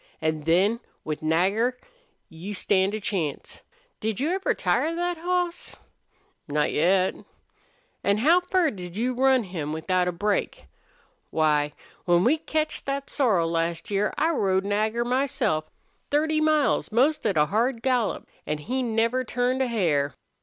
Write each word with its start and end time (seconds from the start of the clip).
An' 0.19 0.39
then, 0.41 0.79
with 1.03 1.21
Nagger, 1.21 1.77
you 2.27 2.55
stand 2.55 2.95
a 2.95 2.99
chance. 2.99 3.61
Did 3.99 4.19
you 4.19 4.31
ever 4.31 4.55
tire 4.55 4.95
thet 4.95 5.19
hoss?" 5.19 5.75
"Not 6.47 6.71
yet." 6.71 7.13
"An' 8.03 8.17
how 8.17 8.39
fur 8.39 8.71
did 8.71 8.97
you 8.97 9.11
ever 9.11 9.21
run 9.21 9.43
him 9.43 9.73
without 9.73 10.07
a 10.07 10.11
break? 10.11 10.65
Why, 11.29 11.73
when 12.05 12.23
we 12.23 12.39
ketched 12.39 12.85
thet 12.85 13.11
sorrel 13.11 13.51
last 13.51 13.91
year 13.91 14.11
I 14.17 14.31
rode 14.31 14.65
Nagger 14.65 15.05
myself 15.05 15.69
thirty 16.09 16.41
miles, 16.41 16.91
most 16.91 17.23
at 17.27 17.37
a 17.37 17.45
hard 17.45 17.83
gallop. 17.83 18.27
An' 18.47 18.57
he 18.57 18.81
never 18.81 19.23
turned 19.23 19.61
a 19.61 19.67
hair!" 19.67 20.15